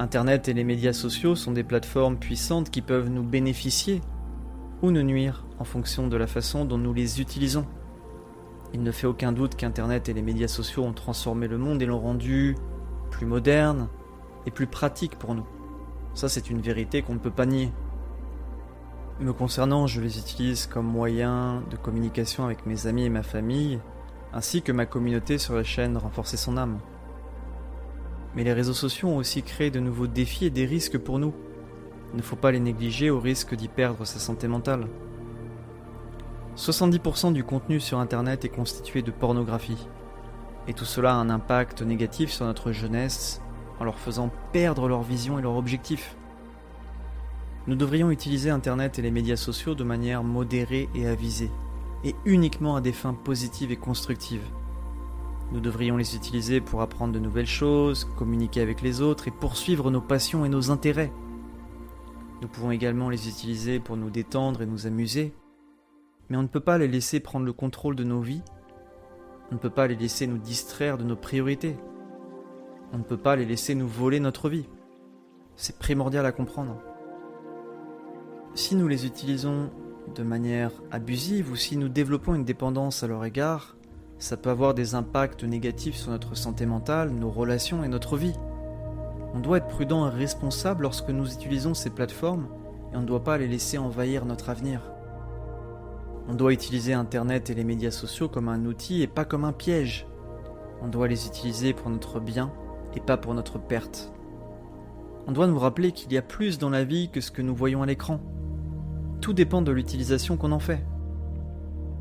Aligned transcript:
Internet 0.00 0.48
et 0.48 0.54
les 0.54 0.64
médias 0.64 0.94
sociaux 0.94 1.36
sont 1.36 1.52
des 1.52 1.62
plateformes 1.62 2.16
puissantes 2.16 2.70
qui 2.70 2.80
peuvent 2.80 3.10
nous 3.10 3.22
bénéficier 3.22 4.00
ou 4.80 4.90
nous 4.90 5.02
nuire 5.02 5.44
en 5.58 5.64
fonction 5.64 6.08
de 6.08 6.16
la 6.16 6.26
façon 6.26 6.64
dont 6.64 6.78
nous 6.78 6.94
les 6.94 7.20
utilisons. 7.20 7.66
Il 8.72 8.82
ne 8.82 8.92
fait 8.92 9.06
aucun 9.06 9.30
doute 9.30 9.56
qu'Internet 9.56 10.08
et 10.08 10.14
les 10.14 10.22
médias 10.22 10.48
sociaux 10.48 10.84
ont 10.84 10.94
transformé 10.94 11.48
le 11.48 11.58
monde 11.58 11.82
et 11.82 11.84
l'ont 11.84 12.00
rendu 12.00 12.56
plus 13.10 13.26
moderne 13.26 13.88
et 14.46 14.50
plus 14.50 14.66
pratique 14.66 15.18
pour 15.18 15.34
nous. 15.34 15.44
Ça, 16.14 16.30
c'est 16.30 16.48
une 16.48 16.62
vérité 16.62 17.02
qu'on 17.02 17.12
ne 17.12 17.18
peut 17.18 17.30
pas 17.30 17.44
nier. 17.44 17.70
Me 19.20 19.34
concernant, 19.34 19.86
je 19.86 20.00
les 20.00 20.18
utilise 20.18 20.66
comme 20.66 20.86
moyen 20.86 21.62
de 21.70 21.76
communication 21.76 22.46
avec 22.46 22.64
mes 22.64 22.86
amis 22.86 23.04
et 23.04 23.10
ma 23.10 23.22
famille, 23.22 23.78
ainsi 24.32 24.62
que 24.62 24.72
ma 24.72 24.86
communauté 24.86 25.36
sur 25.36 25.56
la 25.56 25.62
chaîne 25.62 25.98
Renforcer 25.98 26.38
son 26.38 26.56
âme. 26.56 26.78
Mais 28.34 28.44
les 28.44 28.52
réseaux 28.52 28.74
sociaux 28.74 29.08
ont 29.08 29.16
aussi 29.16 29.42
créé 29.42 29.70
de 29.70 29.80
nouveaux 29.80 30.06
défis 30.06 30.46
et 30.46 30.50
des 30.50 30.66
risques 30.66 30.98
pour 30.98 31.18
nous. 31.18 31.34
Il 32.12 32.16
ne 32.16 32.22
faut 32.22 32.36
pas 32.36 32.52
les 32.52 32.60
négliger 32.60 33.10
au 33.10 33.20
risque 33.20 33.54
d'y 33.54 33.68
perdre 33.68 34.04
sa 34.04 34.18
santé 34.18 34.48
mentale. 34.48 34.86
70% 36.56 37.32
du 37.32 37.44
contenu 37.44 37.80
sur 37.80 37.98
Internet 37.98 38.44
est 38.44 38.50
constitué 38.50 39.02
de 39.02 39.10
pornographie. 39.10 39.88
Et 40.68 40.74
tout 40.74 40.84
cela 40.84 41.12
a 41.12 41.16
un 41.16 41.30
impact 41.30 41.82
négatif 41.82 42.30
sur 42.30 42.44
notre 42.46 42.72
jeunesse 42.72 43.40
en 43.80 43.84
leur 43.84 43.98
faisant 43.98 44.30
perdre 44.52 44.88
leur 44.88 45.02
vision 45.02 45.38
et 45.38 45.42
leur 45.42 45.56
objectif. 45.56 46.16
Nous 47.66 47.76
devrions 47.76 48.10
utiliser 48.10 48.50
Internet 48.50 48.98
et 48.98 49.02
les 49.02 49.10
médias 49.10 49.36
sociaux 49.36 49.74
de 49.74 49.84
manière 49.84 50.22
modérée 50.22 50.88
et 50.94 51.06
avisée, 51.06 51.50
et 52.04 52.14
uniquement 52.24 52.76
à 52.76 52.80
des 52.80 52.92
fins 52.92 53.14
positives 53.14 53.72
et 53.72 53.76
constructives. 53.76 54.44
Nous 55.52 55.60
devrions 55.60 55.96
les 55.96 56.14
utiliser 56.14 56.60
pour 56.60 56.80
apprendre 56.80 57.12
de 57.12 57.18
nouvelles 57.18 57.46
choses, 57.46 58.04
communiquer 58.16 58.60
avec 58.60 58.82
les 58.82 59.00
autres 59.00 59.26
et 59.26 59.32
poursuivre 59.32 59.90
nos 59.90 60.00
passions 60.00 60.44
et 60.44 60.48
nos 60.48 60.70
intérêts. 60.70 61.12
Nous 62.40 62.48
pouvons 62.48 62.70
également 62.70 63.10
les 63.10 63.28
utiliser 63.28 63.80
pour 63.80 63.96
nous 63.96 64.10
détendre 64.10 64.62
et 64.62 64.66
nous 64.66 64.86
amuser, 64.86 65.34
mais 66.28 66.36
on 66.36 66.42
ne 66.42 66.48
peut 66.48 66.60
pas 66.60 66.78
les 66.78 66.88
laisser 66.88 67.18
prendre 67.18 67.44
le 67.44 67.52
contrôle 67.52 67.96
de 67.96 68.04
nos 68.04 68.20
vies, 68.20 68.42
on 69.50 69.56
ne 69.56 69.60
peut 69.60 69.70
pas 69.70 69.88
les 69.88 69.96
laisser 69.96 70.28
nous 70.28 70.38
distraire 70.38 70.96
de 70.96 71.04
nos 71.04 71.16
priorités, 71.16 71.76
on 72.92 72.98
ne 72.98 73.02
peut 73.02 73.16
pas 73.16 73.34
les 73.34 73.44
laisser 73.44 73.74
nous 73.74 73.88
voler 73.88 74.20
notre 74.20 74.48
vie. 74.48 74.68
C'est 75.56 75.78
primordial 75.78 76.24
à 76.24 76.32
comprendre. 76.32 76.80
Si 78.54 78.76
nous 78.76 78.88
les 78.88 79.04
utilisons 79.04 79.70
de 80.14 80.22
manière 80.22 80.72
abusive 80.90 81.50
ou 81.50 81.56
si 81.56 81.76
nous 81.76 81.88
développons 81.88 82.34
une 82.34 82.44
dépendance 82.44 83.02
à 83.02 83.06
leur 83.06 83.24
égard, 83.24 83.76
ça 84.20 84.36
peut 84.36 84.50
avoir 84.50 84.74
des 84.74 84.94
impacts 84.94 85.44
négatifs 85.44 85.96
sur 85.96 86.10
notre 86.10 86.36
santé 86.36 86.66
mentale, 86.66 87.10
nos 87.10 87.30
relations 87.30 87.82
et 87.82 87.88
notre 87.88 88.18
vie. 88.18 88.34
On 89.34 89.40
doit 89.40 89.56
être 89.58 89.68
prudent 89.68 90.06
et 90.06 90.10
responsable 90.10 90.82
lorsque 90.82 91.08
nous 91.08 91.32
utilisons 91.32 91.72
ces 91.72 91.88
plateformes 91.88 92.46
et 92.92 92.96
on 92.96 93.00
ne 93.00 93.06
doit 93.06 93.24
pas 93.24 93.38
les 93.38 93.48
laisser 93.48 93.78
envahir 93.78 94.26
notre 94.26 94.50
avenir. 94.50 94.82
On 96.28 96.34
doit 96.34 96.52
utiliser 96.52 96.92
Internet 96.92 97.48
et 97.48 97.54
les 97.54 97.64
médias 97.64 97.90
sociaux 97.90 98.28
comme 98.28 98.48
un 98.50 98.66
outil 98.66 99.00
et 99.00 99.06
pas 99.06 99.24
comme 99.24 99.44
un 99.44 99.54
piège. 99.54 100.06
On 100.82 100.88
doit 100.88 101.08
les 101.08 101.26
utiliser 101.26 101.72
pour 101.72 101.88
notre 101.88 102.20
bien 102.20 102.52
et 102.94 103.00
pas 103.00 103.16
pour 103.16 103.32
notre 103.32 103.58
perte. 103.58 104.12
On 105.26 105.32
doit 105.32 105.46
nous 105.46 105.58
rappeler 105.58 105.92
qu'il 105.92 106.12
y 106.12 106.18
a 106.18 106.22
plus 106.22 106.58
dans 106.58 106.70
la 106.70 106.84
vie 106.84 107.08
que 107.08 107.22
ce 107.22 107.30
que 107.30 107.40
nous 107.42 107.54
voyons 107.54 107.82
à 107.82 107.86
l'écran. 107.86 108.20
Tout 109.22 109.32
dépend 109.32 109.62
de 109.62 109.72
l'utilisation 109.72 110.36
qu'on 110.36 110.52
en 110.52 110.58
fait. 110.58 110.84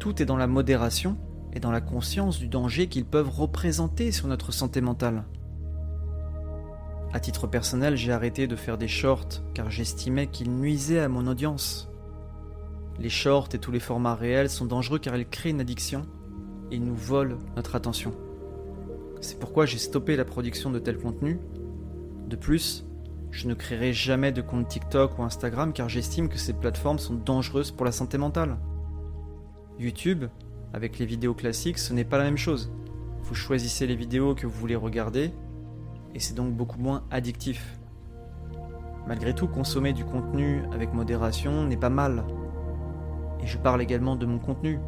Tout 0.00 0.20
est 0.20 0.26
dans 0.26 0.36
la 0.36 0.48
modération 0.48 1.16
et 1.52 1.60
dans 1.60 1.70
la 1.70 1.80
conscience 1.80 2.38
du 2.38 2.48
danger 2.48 2.86
qu'ils 2.86 3.04
peuvent 3.04 3.30
représenter 3.30 4.12
sur 4.12 4.28
notre 4.28 4.52
santé 4.52 4.80
mentale. 4.80 5.24
À 7.12 7.18
titre 7.18 7.46
personnel, 7.48 7.96
j'ai 7.96 8.12
arrêté 8.12 8.46
de 8.46 8.54
faire 8.54 8.78
des 8.78 8.88
shorts 8.88 9.42
car 9.52 9.70
j'estimais 9.70 10.28
qu'ils 10.28 10.52
nuisaient 10.52 11.00
à 11.00 11.08
mon 11.08 11.26
audience. 11.26 11.90
Les 12.98 13.08
shorts 13.08 13.48
et 13.52 13.58
tous 13.58 13.72
les 13.72 13.80
formats 13.80 14.14
réels 14.14 14.50
sont 14.50 14.66
dangereux 14.66 15.00
car 15.00 15.16
ils 15.16 15.28
créent 15.28 15.50
une 15.50 15.60
addiction 15.60 16.02
et 16.70 16.78
nous 16.78 16.94
volent 16.94 17.38
notre 17.56 17.74
attention. 17.74 18.12
C'est 19.20 19.38
pourquoi 19.40 19.66
j'ai 19.66 19.78
stoppé 19.78 20.16
la 20.16 20.24
production 20.24 20.70
de 20.70 20.78
tels 20.78 20.98
contenus. 20.98 21.38
De 22.28 22.36
plus, 22.36 22.86
je 23.32 23.48
ne 23.48 23.54
créerai 23.54 23.92
jamais 23.92 24.32
de 24.32 24.40
compte 24.40 24.68
TikTok 24.68 25.18
ou 25.18 25.22
Instagram 25.22 25.72
car 25.72 25.88
j'estime 25.88 26.28
que 26.28 26.38
ces 26.38 26.52
plateformes 26.52 26.98
sont 26.98 27.14
dangereuses 27.14 27.72
pour 27.72 27.84
la 27.84 27.92
santé 27.92 28.18
mentale. 28.18 28.56
YouTube, 29.78 30.26
avec 30.72 30.98
les 30.98 31.06
vidéos 31.06 31.34
classiques, 31.34 31.78
ce 31.78 31.92
n'est 31.92 32.04
pas 32.04 32.18
la 32.18 32.24
même 32.24 32.36
chose. 32.36 32.72
Vous 33.22 33.34
choisissez 33.34 33.86
les 33.86 33.96
vidéos 33.96 34.34
que 34.34 34.46
vous 34.46 34.58
voulez 34.58 34.76
regarder, 34.76 35.32
et 36.14 36.20
c'est 36.20 36.34
donc 36.34 36.52
beaucoup 36.52 36.78
moins 36.78 37.04
addictif. 37.10 37.78
Malgré 39.06 39.34
tout, 39.34 39.48
consommer 39.48 39.92
du 39.92 40.04
contenu 40.04 40.62
avec 40.72 40.92
modération 40.92 41.64
n'est 41.64 41.76
pas 41.76 41.90
mal. 41.90 42.24
Et 43.42 43.46
je 43.46 43.58
parle 43.58 43.82
également 43.82 44.16
de 44.16 44.26
mon 44.26 44.38
contenu. 44.38 44.78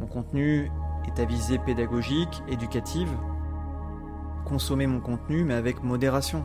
Mon 0.00 0.06
contenu 0.06 0.70
est 1.06 1.20
à 1.20 1.24
visée 1.24 1.58
pédagogique, 1.58 2.42
éducative. 2.48 3.10
Consommez 4.44 4.86
mon 4.86 5.00
contenu, 5.00 5.44
mais 5.44 5.54
avec 5.54 5.82
modération. 5.82 6.42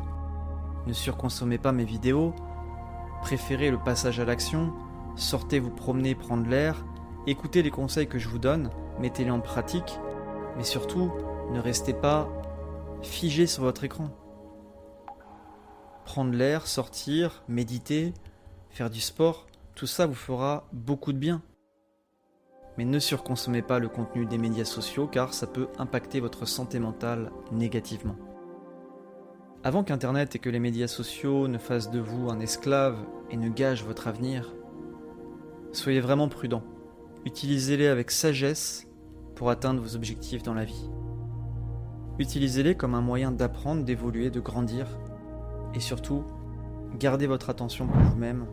Ne 0.88 0.94
surconsommez 0.94 1.57
pas 1.57 1.71
mes 1.71 1.85
vidéos. 1.85 2.33
Préférez 3.21 3.71
le 3.71 3.77
passage 3.77 4.19
à 4.19 4.25
l'action. 4.25 4.73
Sortez 5.16 5.59
vous 5.59 5.69
promener, 5.69 6.16
prendre 6.16 6.47
l'air 6.47 6.83
Écoutez 7.27 7.61
les 7.61 7.69
conseils 7.69 8.07
que 8.07 8.17
je 8.17 8.27
vous 8.27 8.39
donne, 8.39 8.71
mettez-les 8.99 9.29
en 9.29 9.41
pratique, 9.41 9.99
mais 10.57 10.63
surtout, 10.63 11.11
ne 11.51 11.59
restez 11.59 11.93
pas 11.93 12.27
figé 13.03 13.45
sur 13.45 13.61
votre 13.61 13.83
écran. 13.83 14.09
Prendre 16.03 16.33
l'air, 16.33 16.65
sortir, 16.65 17.43
méditer, 17.47 18.15
faire 18.71 18.89
du 18.89 19.01
sport, 19.01 19.45
tout 19.75 19.85
ça 19.85 20.07
vous 20.07 20.15
fera 20.15 20.67
beaucoup 20.73 21.13
de 21.13 21.19
bien. 21.19 21.43
Mais 22.79 22.85
ne 22.85 22.97
surconsommez 22.97 23.61
pas 23.61 23.77
le 23.77 23.88
contenu 23.88 24.25
des 24.25 24.39
médias 24.39 24.65
sociaux 24.65 25.05
car 25.05 25.35
ça 25.35 25.45
peut 25.45 25.67
impacter 25.77 26.21
votre 26.21 26.47
santé 26.47 26.79
mentale 26.79 27.31
négativement. 27.51 28.15
Avant 29.63 29.83
qu'Internet 29.83 30.35
et 30.35 30.39
que 30.39 30.49
les 30.49 30.59
médias 30.59 30.88
sociaux 30.88 31.47
ne 31.47 31.59
fassent 31.59 31.91
de 31.91 31.99
vous 31.99 32.31
un 32.31 32.39
esclave 32.39 32.97
et 33.29 33.38
ne 33.38 33.49
gâchent 33.49 33.83
votre 33.83 34.07
avenir, 34.07 34.55
soyez 35.71 35.99
vraiment 35.99 36.27
prudent. 36.27 36.63
Utilisez-les 37.23 37.87
avec 37.87 38.09
sagesse 38.09 38.87
pour 39.35 39.51
atteindre 39.51 39.79
vos 39.79 39.95
objectifs 39.95 40.41
dans 40.41 40.55
la 40.55 40.65
vie. 40.65 40.89
Utilisez-les 42.17 42.73
comme 42.75 42.95
un 42.95 43.01
moyen 43.01 43.31
d'apprendre, 43.31 43.83
d'évoluer, 43.83 44.31
de 44.31 44.39
grandir. 44.39 44.87
Et 45.75 45.79
surtout, 45.79 46.23
gardez 46.99 47.27
votre 47.27 47.51
attention 47.51 47.87
pour 47.87 48.01
vous-même. 48.01 48.47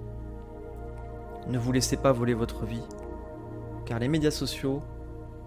Ne 1.49 1.59
vous 1.59 1.73
laissez 1.73 1.97
pas 1.97 2.13
voler 2.13 2.35
votre 2.35 2.67
vie. 2.67 2.83
Car 3.87 3.99
les 4.01 4.09
médias 4.09 4.31
sociaux 4.31 4.83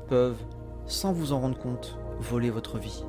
peuvent, 0.08 0.42
sans 0.88 1.14
vous 1.14 1.32
en 1.32 1.40
rendre 1.40 1.60
compte, 1.60 2.00
voler 2.20 2.50
votre 2.50 2.80
vie. 2.80 3.06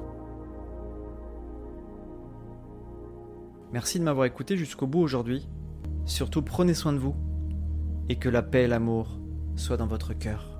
Merci 3.72 3.98
de 3.98 4.04
m'avoir 4.04 4.26
écouté 4.26 4.58
jusqu'au 4.58 4.86
bout 4.86 5.00
aujourd'hui. 5.00 5.48
Surtout 6.04 6.42
prenez 6.42 6.74
soin 6.74 6.92
de 6.92 6.98
vous 6.98 7.14
et 8.10 8.16
que 8.16 8.28
la 8.28 8.42
paix 8.42 8.64
et 8.64 8.68
l'amour 8.68 9.21
soit 9.56 9.76
dans 9.76 9.86
votre 9.86 10.14
cœur. 10.14 10.51